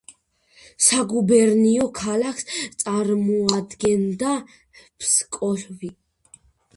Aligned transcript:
საგუბერნიო 0.83 1.83
ქალაქს 1.99 2.47
წარმოადგენდა 2.83 4.31
ფსკოვი. 4.79 5.91